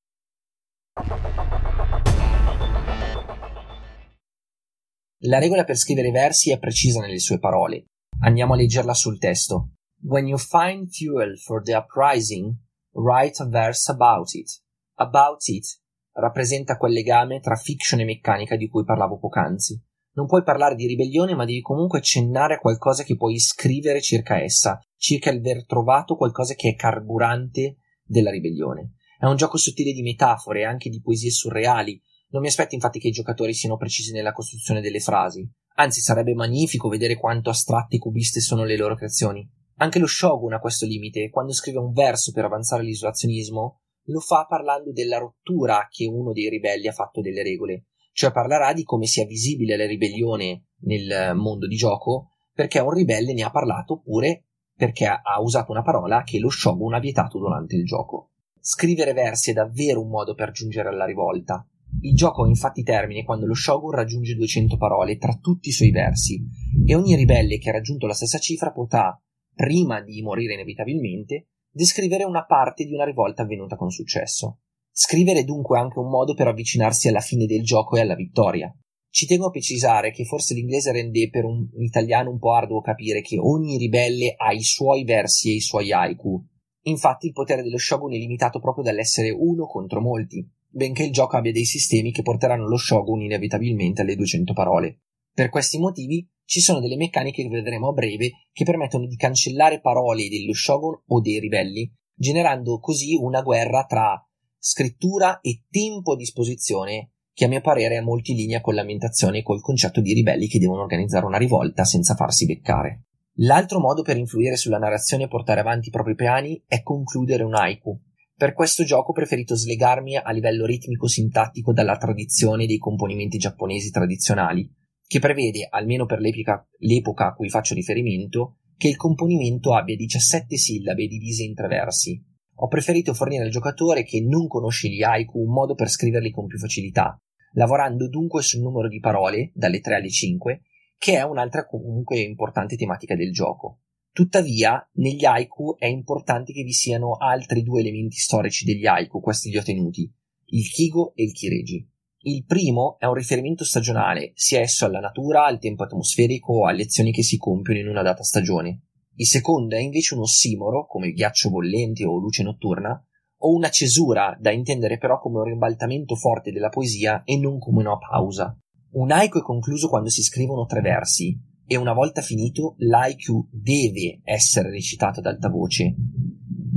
La 5.27 5.39
regola 5.39 5.65
per 5.65 5.77
scrivere 5.77 6.11
versi 6.11 6.53
è 6.53 6.59
precisa 6.59 7.01
nelle 7.01 7.19
sue 7.19 7.39
parole. 7.39 7.87
Andiamo 8.21 8.55
a 8.55 8.57
leggerla 8.57 8.95
sul 8.95 9.19
testo. 9.19 9.71
When 10.03 10.27
you 10.27 10.37
find 10.37 10.89
fuel 10.91 11.39
for 11.39 11.63
the 11.63 11.75
uprising, 11.75 12.55
write 12.93 13.43
a 13.43 13.47
verse 13.47 13.91
about 13.91 14.35
it. 14.35 14.61
About 14.97 15.47
it 15.47 15.81
rappresenta 16.13 16.77
quel 16.77 16.93
legame 16.93 17.41
tra 17.41 17.57
fiction 17.57 18.01
e 18.01 18.05
meccanica 18.05 18.57
di 18.57 18.69
cui 18.69 18.85
parlavo 18.85 19.19
poc'anzi. 19.19 19.81
Non 20.17 20.27
puoi 20.27 20.43
parlare 20.45 20.75
di 20.75 20.87
ribellione, 20.87 21.35
ma 21.35 21.45
devi 21.45 21.61
comunque 21.61 21.99
accennare 21.99 22.55
a 22.55 22.59
qualcosa 22.61 23.03
che 23.03 23.17
puoi 23.17 23.39
scrivere 23.41 24.01
circa 24.01 24.41
essa, 24.41 24.79
circa 25.05 25.31
il 25.31 25.37
aver 25.37 25.67
trovato 25.67 26.17
qualcosa 26.17 26.55
che 26.55 26.71
è 26.71 26.75
carburante 26.75 27.77
della 28.03 28.31
ribellione. 28.31 28.95
È 29.19 29.27
un 29.27 29.37
gioco 29.37 29.59
sottile 29.59 29.93
di 29.93 30.01
metafore 30.01 30.61
e 30.61 30.65
anche 30.65 30.89
di 30.89 31.03
poesie 31.03 31.31
surreali. 31.31 32.01
Non 32.31 32.41
mi 32.41 32.49
aspetto 32.49 32.75
infatti 32.75 32.99
che 32.99 33.09
i 33.09 33.13
giocatori 33.13 33.53
siano 33.53 33.77
precisi 33.77 34.13
nella 34.13 34.33
costruzione 34.33 34.81
delle 34.81 35.01
frasi. 35.01 35.47
Anzi, 35.75 36.01
sarebbe 36.01 36.33
magnifico 36.33 36.89
vedere 36.89 37.19
quanto 37.19 37.51
astratte 37.51 37.97
e 37.97 37.99
cubiste 37.99 38.41
sono 38.41 38.65
le 38.65 38.79
loro 38.79 38.95
creazioni. 38.95 39.47
Anche 39.77 39.99
lo 39.99 40.07
Shogun 40.07 40.55
ha 40.55 40.59
questo 40.59 40.87
limite. 40.87 41.29
Quando 41.29 41.53
scrive 41.53 41.81
un 41.81 41.93
verso 41.93 42.33
per 42.33 42.47
avanzare 42.47 42.83
l'isolazionismo, 42.83 43.81
lo 44.05 44.21
fa 44.21 44.47
parlando 44.49 44.91
della 44.91 45.19
rottura 45.19 45.87
che 45.91 46.07
uno 46.07 46.33
dei 46.33 46.49
ribelli 46.49 46.89
ha 46.89 46.93
fatto 46.93 47.21
delle 47.21 47.43
regole, 47.43 47.89
cioè 48.13 48.33
parlerà 48.33 48.73
di 48.73 48.85
come 48.85 49.05
sia 49.05 49.27
visibile 49.27 49.77
la 49.77 49.87
ribellione 49.87 50.69
nel 50.85 51.35
mondo 51.35 51.67
di 51.67 51.77
gioco 51.77 52.31
perché 52.55 52.79
un 52.79 52.93
ribelle 52.93 53.35
ne 53.35 53.43
ha 53.43 53.51
parlato 53.51 53.95
oppure 53.95 54.45
perché 54.77 55.07
ha 55.07 55.41
usato 55.41 55.71
una 55.71 55.83
parola 55.83 56.23
che 56.23 56.39
lo 56.39 56.51
shogun 56.51 56.95
ha 56.95 56.99
vietato 56.99 57.39
durante 57.39 57.77
il 57.77 57.85
gioco. 57.85 58.31
Scrivere 58.59 59.13
versi 59.13 59.51
è 59.51 59.53
davvero 59.53 60.01
un 60.01 60.09
modo 60.09 60.35
per 60.35 60.51
giungere 60.51 60.89
alla 60.89 61.05
rivolta. 61.05 61.67
Il 62.01 62.17
gioco 62.17 62.47
infatti 62.47 62.83
termine 62.83 63.25
quando 63.25 63.47
lo 63.47 63.55
shogun 63.55 63.93
raggiunge 63.93 64.35
200 64.35 64.77
parole 64.77 65.17
tra 65.17 65.35
tutti 65.35 65.69
i 65.69 65.73
suoi 65.73 65.91
versi 65.91 66.43
e 66.85 66.95
ogni 66.95 67.15
ribelle 67.15 67.59
che 67.59 67.69
ha 67.71 67.73
raggiunto 67.73 68.07
la 68.07 68.15
stessa 68.15 68.39
cifra 68.39 68.73
potrà, 68.73 69.17
prima 69.55 70.01
di 70.01 70.21
morire 70.23 70.55
inevitabilmente, 70.55 71.51
descrivere 71.71 72.25
una 72.25 72.45
parte 72.45 72.85
di 72.85 72.95
una 72.95 73.05
rivolta 73.05 73.43
avvenuta 73.43 73.77
con 73.77 73.91
successo. 73.91 74.61
Scrivere 74.91 75.41
è 75.41 75.45
dunque 75.45 75.79
anche 75.79 75.99
un 75.99 76.09
modo 76.09 76.35
per 76.35 76.49
avvicinarsi 76.49 77.09
alla 77.09 77.21
fine 77.21 77.47
del 77.47 77.63
gioco 77.63 77.97
e 77.97 78.01
alla 78.01 78.15
vittoria. 78.15 78.75
Ci 79.15 79.27
tengo 79.27 79.47
a 79.47 79.51
precisare 79.51 80.11
che 80.11 80.25
forse 80.25 80.55
l'inglese 80.55 80.91
rende 80.91 81.31
per 81.31 81.45
un 81.45 81.69
italiano 81.79 82.31
un 82.31 82.41
po' 82.41 82.51
arduo 82.51 82.81
capire 82.81 83.21
che 83.21 83.39
ogni 83.39 83.77
ribelle 83.77 84.35
ha 84.37 84.53
i 84.53 84.65
suoi 84.65 85.05
versi 85.05 85.53
e 85.53 85.55
i 85.55 85.61
suoi 85.61 85.93
haiku. 85.93 86.45
Infatti 86.87 87.27
il 87.27 87.33
potere 87.33 87.63
dello 87.63 87.79
shogun 87.79 88.13
è 88.13 88.17
limitato 88.17 88.59
proprio 88.59 88.83
dall'essere 88.83 89.31
uno 89.31 89.67
contro 89.67 90.01
molti, 90.01 90.45
benché 90.67 91.05
il 91.05 91.13
gioco 91.13 91.37
abbia 91.37 91.53
dei 91.53 91.65
sistemi 91.65 92.11
che 92.11 92.23
porteranno 92.23 92.67
lo 92.67 92.77
shogun 92.77 93.21
inevitabilmente 93.21 94.03
alle 94.03 94.17
200 94.17 94.53
parole. 94.53 95.03
Per 95.33 95.49
questi 95.49 95.79
motivi 95.79 96.29
ci 96.45 96.59
sono 96.59 96.81
delle 96.81 96.97
meccaniche 96.97 97.45
che 97.45 97.49
vedremo 97.49 97.91
a 97.91 97.93
breve 97.93 98.49
che 98.53 98.65
permettono 98.65 99.07
di 99.07 99.15
cancellare 99.15 99.81
parole 99.81 100.29
dello 100.29 100.55
shogun 100.55 101.01
o 101.07 101.21
dei 101.21 101.39
ribelli, 101.39 101.89
generando 102.13 102.81
così 102.81 103.15
una 103.15 103.43
guerra 103.43 103.85
tra 103.85 104.21
scrittura 104.59 105.39
e 105.41 105.63
tempo 105.71 106.15
a 106.15 106.17
disposizione 106.17 107.11
che 107.35 107.45
a 107.45 107.49
mio 107.49 107.61
parere 107.61 107.97
è 107.97 108.01
molto 108.01 108.31
in 108.31 108.37
linea 108.37 108.61
con 108.61 108.75
l'ambientazione 108.75 109.39
e 109.39 109.43
col 109.43 109.61
concetto 109.61 110.01
di 110.01 110.15
ribelli 110.15 110.47
che 110.47 110.61
devono 110.61 110.83
organizzare 110.83 111.27
una 111.27 111.37
rivolta 111.37 111.85
senza 111.85 112.15
farsi 112.15 112.47
beccare. 112.47 113.07
L'altro 113.39 113.81
modo 113.81 114.03
per 114.03 114.17
influire 114.17 114.55
sulla 114.55 114.79
narrazione 114.79 115.25
e 115.25 115.29
portare 115.29 115.59
avanti 115.59 115.89
i 115.89 115.91
propri 115.91 116.15
piani 116.15 116.63
è 116.69 116.83
concludere 116.83 117.43
un 117.43 117.57
haiku. 117.57 118.01
Per 118.37 118.53
questo 118.53 118.85
gioco 118.85 119.11
ho 119.11 119.15
preferito 119.15 119.57
slegarmi 119.57 120.17
a 120.17 120.31
livello 120.31 120.65
ritmico-sintattico 120.65 121.73
dalla 121.73 121.97
tradizione 121.97 122.67
dei 122.67 122.79
componimenti 122.79 123.37
giapponesi 123.37 123.91
tradizionali, 123.91 124.73
che 125.05 125.19
prevede, 125.19 125.67
almeno 125.69 126.07
per 126.07 126.21
l'epoca, 126.21 127.27
a 127.27 127.35
cui 127.35 127.49
faccio 127.49 127.75
riferimento, 127.75 128.59
che 128.77 128.89
il 128.89 128.97
componimento 128.97 129.75
abbia 129.75 129.97
17 129.97 130.57
sillabe 130.57 131.09
divise 131.09 131.43
in 131.43 131.55
tre 131.55 131.67
versi. 131.67 132.23
Ho 132.59 132.69
preferito 132.69 133.15
fornire 133.15 133.43
al 133.43 133.51
giocatore 133.51 134.05
che 134.05 134.21
non 134.21 134.47
conosce 134.47 134.89
gli 134.89 135.03
haiku 135.03 135.41
un 135.41 135.53
modo 135.53 135.75
per 135.75 135.89
scriverli 135.89 136.31
con 136.31 136.47
più 136.47 136.59
facilità, 136.59 137.19
lavorando 137.55 138.09
dunque 138.09 138.43
sul 138.43 138.61
numero 138.61 138.89
di 138.89 139.01
parole, 139.01 139.51
dalle 139.55 139.81
3 139.81 139.97
alle 139.97 140.11
5, 140.11 140.63
che 140.97 141.17
è 141.17 141.23
un'altra 141.23 141.67
comunque 141.67 142.21
importante 142.21 142.77
tematica 142.77 143.17
del 143.17 143.33
gioco. 143.33 143.81
Tuttavia, 144.13 144.89
negli 144.95 145.25
haiku 145.25 145.77
è 145.77 145.87
importante 145.87 146.53
che 146.53 146.63
vi 146.63 146.73
siano 146.73 147.17
altri 147.17 147.63
due 147.63 147.81
elementi 147.81 148.17
storici 148.17 148.65
degli 148.65 148.87
haiku, 148.87 149.21
questi 149.21 149.51
li 149.51 149.59
ho 149.59 149.63
tenuti, 149.63 150.11
il 150.47 150.71
kigo 150.71 151.13
e 151.17 151.25
il 151.25 151.33
kireji. 151.33 151.91
Il 152.27 152.45
primo 152.45 152.97
è 152.99 153.07
un 153.07 153.15
riferimento 153.15 153.65
stagionale, 153.65 154.33
sia 154.35 154.61
esso 154.61 154.87
alla 154.87 155.01
natura, 155.01 155.45
al 155.45 155.59
tempo 155.59 155.83
atmosferico 155.83 156.67
alle 156.67 156.85
azioni 156.85 157.13
che 157.13 157.23
si 157.23 157.37
compiono 157.37 157.81
in 157.81 157.89
una 157.89 158.03
data 158.03 158.23
stagione. 158.23 158.83
Il 159.17 159.27
secondo 159.27 159.77
è 159.77 159.81
invece 159.81 160.15
un 160.15 160.21
ossimoro, 160.21 160.87
come 160.87 161.13
ghiaccio 161.13 161.51
bollente 161.51 162.05
o 162.05 162.19
luce 162.19 162.43
notturna, 162.43 163.05
o 163.45 163.55
una 163.55 163.69
cesura, 163.69 164.37
da 164.41 164.51
intendere 164.51 164.97
però 164.99 165.19
come 165.21 165.39
un 165.39 165.45
ribaltamento 165.45 166.17
forte 166.17 166.51
della 166.51 166.71
poesia 166.71 167.23
e 167.25 167.39
non 167.39 167.59
come 167.59 167.81
una 167.81 167.99
pausa. 167.99 168.57
Un 168.93 169.11
haiku 169.11 169.39
è 169.39 169.43
concluso 169.43 169.89
quando 169.89 170.09
si 170.09 170.23
scrivono 170.23 170.65
tre 170.65 170.81
versi, 170.81 171.39
e 171.67 171.77
una 171.77 171.93
volta 171.93 172.23
finito 172.23 172.75
l'haiku 172.79 173.49
deve 173.51 174.21
essere 174.23 174.71
recitato 174.71 175.21
ad 175.21 175.27
alta 175.27 175.49
voce. 175.49 175.95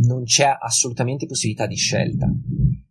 Non 0.04 0.24
c'è 0.24 0.56
assolutamente 0.60 1.26
possibilità 1.26 1.68
di 1.68 1.76
scelta. 1.76 2.30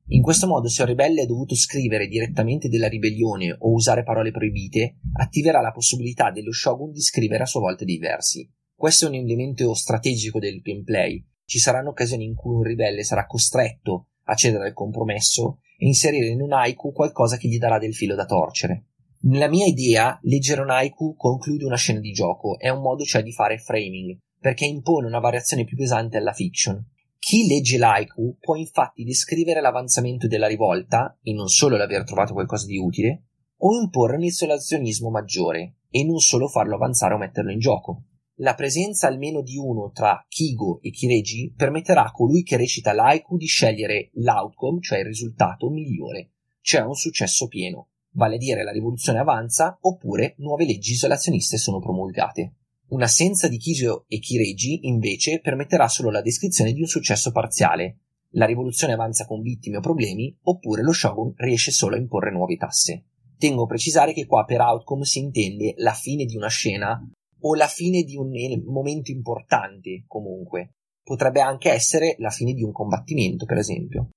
In 0.08 0.22
questo 0.22 0.46
modo, 0.46 0.68
se 0.68 0.82
un 0.82 0.88
ribelle 0.88 1.22
ha 1.22 1.26
dovuto 1.26 1.54
scrivere 1.54 2.06
direttamente 2.06 2.68
della 2.68 2.88
ribellione 2.88 3.56
o 3.58 3.72
usare 3.72 4.04
parole 4.04 4.30
proibite, 4.30 4.98
attiverà 5.18 5.60
la 5.60 5.72
possibilità 5.72 6.30
dello 6.30 6.52
shogun 6.52 6.92
di 6.92 7.00
scrivere 7.00 7.42
a 7.42 7.46
sua 7.46 7.60
volta 7.60 7.84
dei 7.84 7.98
versi. 7.98 8.48
Questo 8.74 9.06
è 9.06 9.08
un 9.08 9.16
elemento 9.16 9.74
strategico 9.74 10.38
del 10.38 10.60
gameplay. 10.60 11.22
Ci 11.46 11.60
saranno 11.60 11.90
occasioni 11.90 12.24
in 12.24 12.34
cui 12.34 12.56
un 12.56 12.62
ribelle 12.64 13.04
sarà 13.04 13.24
costretto 13.24 14.08
a 14.24 14.34
cedere 14.34 14.66
al 14.66 14.72
compromesso 14.72 15.60
e 15.78 15.86
inserire 15.86 16.26
in 16.26 16.40
un 16.40 16.52
haiku 16.52 16.92
qualcosa 16.92 17.36
che 17.36 17.46
gli 17.46 17.58
darà 17.58 17.78
del 17.78 17.94
filo 17.94 18.16
da 18.16 18.24
torcere. 18.24 18.86
Nella 19.20 19.48
mia 19.48 19.64
idea, 19.64 20.18
leggere 20.22 20.62
un 20.62 20.70
haiku 20.70 21.14
conclude 21.14 21.64
una 21.64 21.76
scena 21.76 22.00
di 22.00 22.10
gioco, 22.10 22.58
è 22.58 22.68
un 22.68 22.80
modo 22.80 23.04
cioè 23.04 23.22
di 23.22 23.30
fare 23.30 23.58
framing, 23.58 24.18
perché 24.40 24.64
impone 24.64 25.06
una 25.06 25.20
variazione 25.20 25.64
più 25.64 25.76
pesante 25.76 26.16
alla 26.16 26.32
fiction. 26.32 26.84
Chi 27.16 27.46
legge 27.46 27.78
l'haiku 27.78 28.38
può 28.40 28.56
infatti 28.56 29.04
descrivere 29.04 29.60
l'avanzamento 29.60 30.26
della 30.26 30.48
rivolta, 30.48 31.16
e 31.22 31.32
non 31.32 31.46
solo 31.46 31.76
l'aver 31.76 32.02
trovato 32.02 32.32
qualcosa 32.32 32.66
di 32.66 32.76
utile, 32.76 33.22
o 33.58 33.80
imporre 33.80 34.16
un 34.16 34.24
isolazionismo 34.24 35.10
maggiore, 35.10 35.76
e 35.90 36.04
non 36.04 36.18
solo 36.18 36.48
farlo 36.48 36.74
avanzare 36.74 37.14
o 37.14 37.18
metterlo 37.18 37.52
in 37.52 37.60
gioco. 37.60 38.02
La 38.40 38.52
presenza 38.52 39.06
almeno 39.06 39.40
di 39.40 39.56
uno 39.56 39.90
tra 39.92 40.22
Kigo 40.28 40.80
e 40.82 40.90
Kireji 40.90 41.54
permetterà 41.56 42.04
a 42.04 42.10
colui 42.10 42.42
che 42.42 42.58
recita 42.58 42.92
l'haiku 42.92 43.38
di 43.38 43.46
scegliere 43.46 44.10
l'outcome, 44.16 44.80
cioè 44.82 44.98
il 44.98 45.06
risultato 45.06 45.70
migliore, 45.70 46.32
cioè 46.60 46.82
un 46.82 46.94
successo 46.94 47.48
pieno, 47.48 47.88
vale 48.10 48.34
a 48.34 48.38
dire 48.38 48.62
la 48.62 48.72
rivoluzione 48.72 49.20
avanza 49.20 49.78
oppure 49.80 50.34
nuove 50.40 50.66
leggi 50.66 50.92
isolazioniste 50.92 51.56
sono 51.56 51.80
promulgate. 51.80 52.56
Un'assenza 52.88 53.48
di 53.48 53.56
Kijo 53.56 54.04
e 54.06 54.18
Kireji, 54.18 54.86
invece, 54.86 55.40
permetterà 55.40 55.88
solo 55.88 56.10
la 56.10 56.20
descrizione 56.20 56.74
di 56.74 56.80
un 56.80 56.86
successo 56.86 57.32
parziale. 57.32 58.00
La 58.32 58.44
rivoluzione 58.44 58.92
avanza 58.92 59.24
con 59.24 59.40
vittime 59.40 59.78
o 59.78 59.80
problemi, 59.80 60.36
oppure 60.42 60.82
lo 60.82 60.92
shogun 60.92 61.32
riesce 61.36 61.70
solo 61.70 61.94
a 61.94 61.98
imporre 61.98 62.32
nuove 62.32 62.56
tasse. 62.56 63.06
Tengo 63.38 63.64
a 63.64 63.66
precisare 63.66 64.12
che 64.12 64.26
qua 64.26 64.44
per 64.44 64.60
outcome 64.60 65.04
si 65.04 65.20
intende 65.20 65.72
la 65.78 65.92
fine 65.92 66.26
di 66.26 66.36
una 66.36 66.48
scena 66.48 67.02
o 67.40 67.54
la 67.54 67.66
fine 67.66 68.02
di 68.02 68.16
un 68.16 68.30
momento 68.66 69.10
importante, 69.10 70.04
comunque. 70.06 70.72
Potrebbe 71.02 71.40
anche 71.40 71.70
essere 71.70 72.16
la 72.18 72.30
fine 72.30 72.52
di 72.52 72.62
un 72.62 72.72
combattimento, 72.72 73.44
per 73.44 73.58
esempio. 73.58 74.10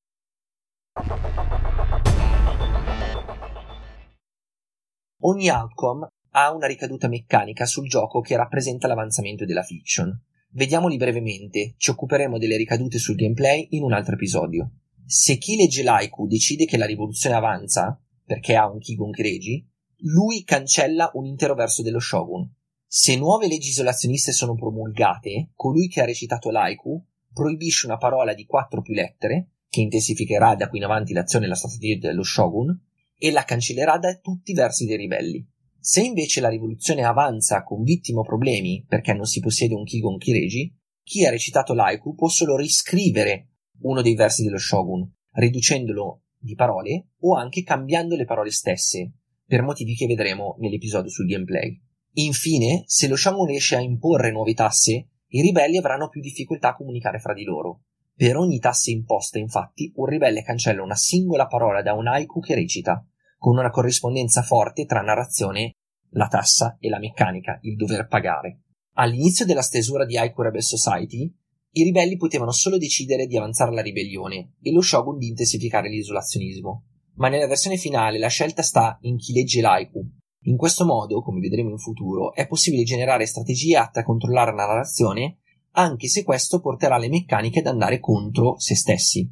Ogni 5.21 5.49
outcome 5.49 6.07
ha 6.31 6.53
una 6.53 6.67
ricaduta 6.67 7.07
meccanica 7.07 7.65
sul 7.65 7.87
gioco 7.87 8.21
che 8.21 8.35
rappresenta 8.35 8.87
l'avanzamento 8.87 9.45
della 9.45 9.63
fiction. 9.63 10.11
Vediamoli 10.51 10.97
brevemente, 10.97 11.75
ci 11.77 11.91
occuperemo 11.91 12.37
delle 12.37 12.57
ricadute 12.57 12.97
sul 12.97 13.15
gameplay 13.15 13.67
in 13.71 13.83
un 13.83 13.93
altro 13.93 14.15
episodio. 14.15 14.71
Se 15.05 15.37
chi 15.37 15.55
legge 15.55 15.83
l'Aiku 15.83 16.27
decide 16.27 16.65
che 16.65 16.77
la 16.77 16.85
rivoluzione 16.85 17.35
avanza, 17.35 18.01
perché 18.23 18.55
ha 18.55 18.69
un 18.69 18.79
Kigun 18.79 19.11
Kireji, 19.11 19.67
lui 20.03 20.43
cancella 20.43 21.11
un 21.13 21.25
intero 21.25 21.53
verso 21.53 21.81
dello 21.81 21.99
Shogun. 21.99 22.49
Se 22.91 23.15
nuove 23.15 23.47
leggi 23.47 23.69
isolazioniste 23.69 24.31
sono 24.31 24.55
promulgate, 24.55 25.51
colui 25.53 25.87
che 25.87 26.01
ha 26.01 26.05
recitato 26.05 26.49
l'Aiku 26.49 26.99
proibisce 27.31 27.85
una 27.85 27.97
parola 27.97 28.33
di 28.33 28.47
quattro 28.47 28.81
più 28.81 28.95
lettere, 28.95 29.51
che 29.69 29.81
intensificherà 29.81 30.55
da 30.55 30.67
qui 30.69 30.79
in 30.79 30.85
avanti 30.85 31.13
l'azione 31.13 31.45
e 31.45 31.49
la 31.49 31.55
strategia 31.55 32.07
dello 32.07 32.23
Shogun, 32.23 32.75
e 33.15 33.29
la 33.29 33.43
cancellerà 33.43 33.99
da 33.99 34.15
tutti 34.15 34.49
i 34.49 34.55
versi 34.55 34.87
dei 34.87 34.97
ribelli. 34.97 35.47
Se 35.79 36.01
invece 36.01 36.41
la 36.41 36.49
rivoluzione 36.49 37.03
avanza 37.03 37.61
con 37.61 37.83
vittime 37.83 38.21
o 38.21 38.23
problemi 38.23 38.83
perché 38.87 39.13
non 39.13 39.25
si 39.25 39.39
possiede 39.39 39.75
un 39.75 39.83
Kigon 39.83 40.17
Kireji, 40.17 40.75
chi 41.03 41.25
ha 41.27 41.29
recitato 41.29 41.75
l'Aiku 41.75 42.15
può 42.15 42.27
solo 42.27 42.57
riscrivere 42.57 43.49
uno 43.81 44.01
dei 44.01 44.15
versi 44.15 44.41
dello 44.41 44.57
shogun, 44.57 45.07
riducendolo 45.33 46.23
di 46.39 46.55
parole 46.55 47.09
o 47.19 47.35
anche 47.35 47.61
cambiando 47.61 48.15
le 48.15 48.25
parole 48.25 48.49
stesse, 48.49 49.11
per 49.45 49.61
motivi 49.61 49.93
che 49.93 50.07
vedremo 50.07 50.55
nell'episodio 50.57 51.11
sul 51.11 51.27
gameplay. 51.27 51.79
Infine, 52.21 52.83
se 52.85 53.07
lo 53.07 53.15
shogun 53.15 53.45
riesce 53.45 53.75
a 53.75 53.79
imporre 53.79 54.31
nuove 54.31 54.53
tasse, 54.53 55.07
i 55.27 55.41
ribelli 55.41 55.77
avranno 55.77 56.09
più 56.09 56.19
difficoltà 56.19 56.69
a 56.69 56.75
comunicare 56.75 57.19
fra 57.19 57.33
di 57.33 57.43
loro. 57.43 57.83
Per 58.13 58.35
ogni 58.35 58.59
tassa 58.59 58.91
imposta, 58.91 59.37
infatti, 59.37 59.93
un 59.95 60.05
ribelle 60.05 60.43
cancella 60.43 60.83
una 60.83 60.95
singola 60.95 61.47
parola 61.47 61.81
da 61.81 61.93
un 61.93 62.07
haiku 62.07 62.41
che 62.41 62.55
recita, 62.55 63.05
con 63.37 63.57
una 63.57 63.69
corrispondenza 63.69 64.41
forte 64.41 64.85
tra 64.85 65.01
narrazione, 65.01 65.75
la 66.11 66.27
tassa 66.27 66.75
e 66.79 66.89
la 66.89 66.99
meccanica, 66.99 67.59
il 67.61 67.77
dover 67.77 68.07
pagare. 68.07 68.63
All'inizio 68.95 69.45
della 69.45 69.61
stesura 69.61 70.05
di 70.05 70.17
Haiku 70.17 70.41
Rebel 70.41 70.63
Society, 70.63 71.33
i 71.71 71.83
ribelli 71.83 72.17
potevano 72.17 72.51
solo 72.51 72.77
decidere 72.77 73.27
di 73.27 73.37
avanzare 73.37 73.71
la 73.71 73.81
ribellione 73.81 74.55
e 74.61 74.71
lo 74.73 74.81
shogun 74.81 75.17
di 75.17 75.27
intensificare 75.27 75.87
l'isolazionismo. 75.87 76.83
Ma 77.13 77.29
nella 77.29 77.47
versione 77.47 77.77
finale 77.77 78.19
la 78.19 78.27
scelta 78.27 78.61
sta 78.61 78.97
in 79.03 79.15
chi 79.15 79.31
legge 79.31 79.61
l'Haiku. 79.61 80.05
In 80.43 80.55
questo 80.55 80.85
modo, 80.85 81.21
come 81.21 81.41
vedremo 81.41 81.69
in 81.69 81.77
futuro, 81.77 82.33
è 82.33 82.47
possibile 82.47 82.83
generare 82.83 83.25
strategie 83.25 83.75
atte 83.75 83.99
a 83.99 84.03
controllare 84.03 84.55
la 84.55 84.65
narrazione, 84.65 85.39
anche 85.71 86.07
se 86.07 86.23
questo 86.23 86.61
porterà 86.61 86.97
le 86.97 87.09
meccaniche 87.09 87.59
ad 87.59 87.65
andare 87.65 87.99
contro 87.99 88.57
se 88.57 88.73
stessi. 88.73 89.29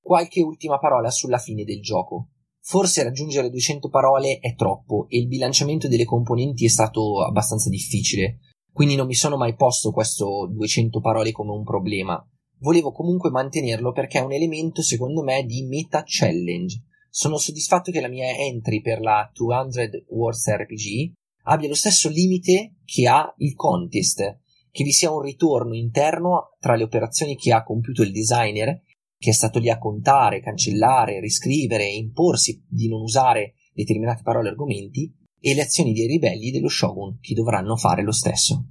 Qualche 0.00 0.40
ultima 0.40 0.78
parola 0.78 1.10
sulla 1.10 1.38
fine 1.38 1.64
del 1.64 1.82
gioco. 1.82 2.28
Forse 2.60 3.02
raggiungere 3.02 3.50
200 3.50 3.88
parole 3.88 4.38
è 4.38 4.54
troppo 4.54 5.06
e 5.08 5.18
il 5.18 5.26
bilanciamento 5.26 5.88
delle 5.88 6.04
componenti 6.04 6.64
è 6.64 6.68
stato 6.68 7.24
abbastanza 7.24 7.68
difficile, 7.68 8.38
quindi 8.72 8.94
non 8.94 9.08
mi 9.08 9.14
sono 9.14 9.36
mai 9.36 9.56
posto 9.56 9.90
questo 9.90 10.48
200 10.48 11.00
parole 11.00 11.32
come 11.32 11.50
un 11.50 11.64
problema. 11.64 12.24
Volevo 12.62 12.92
comunque 12.92 13.30
mantenerlo 13.30 13.90
perché 13.92 14.18
è 14.18 14.22
un 14.22 14.32
elemento 14.32 14.82
secondo 14.82 15.22
me 15.22 15.44
di 15.44 15.64
meta 15.64 16.04
challenge. 16.06 16.82
Sono 17.10 17.36
soddisfatto 17.36 17.90
che 17.90 18.00
la 18.00 18.08
mia 18.08 18.36
entry 18.36 18.80
per 18.80 19.00
la 19.00 19.28
200 19.34 20.04
Words 20.10 20.48
RPG 20.48 21.12
abbia 21.44 21.68
lo 21.68 21.74
stesso 21.74 22.08
limite 22.08 22.76
che 22.84 23.08
ha 23.08 23.34
il 23.38 23.54
contest, 23.54 24.38
che 24.70 24.84
vi 24.84 24.92
sia 24.92 25.10
un 25.10 25.22
ritorno 25.22 25.74
interno 25.74 26.56
tra 26.60 26.76
le 26.76 26.84
operazioni 26.84 27.36
che 27.36 27.52
ha 27.52 27.64
compiuto 27.64 28.02
il 28.02 28.12
designer 28.12 28.80
che 29.22 29.30
è 29.30 29.34
stato 29.34 29.60
lì 29.60 29.70
a 29.70 29.78
contare, 29.78 30.40
cancellare, 30.40 31.20
riscrivere 31.20 31.84
e 31.84 31.94
imporsi 31.94 32.64
di 32.68 32.88
non 32.88 33.02
usare 33.02 33.54
determinate 33.72 34.22
parole 34.24 34.48
o 34.48 34.50
argomenti, 34.50 35.14
e 35.38 35.54
le 35.54 35.62
azioni 35.62 35.92
dei 35.92 36.08
ribelli 36.08 36.50
dello 36.50 36.68
shogun 36.68 37.18
che 37.20 37.32
dovranno 37.32 37.76
fare 37.76 38.02
lo 38.02 38.10
stesso. 38.10 38.70